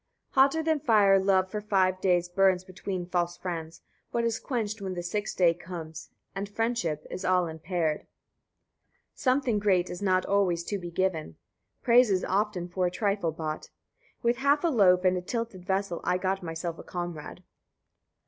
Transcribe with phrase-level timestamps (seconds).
[0.29, 0.43] 51.
[0.43, 4.95] Hotter than fire love for five days burns between false friends; but is quenched when
[4.95, 7.99] the sixth day comes, and friendship is all impaired.
[9.11, 9.11] 52.
[9.13, 11.35] Something great is not [always] to be given,
[11.83, 13.69] praise is often for a trifle bought.
[14.23, 17.43] With half a loaf and a tilted vessel I got myself a comrade.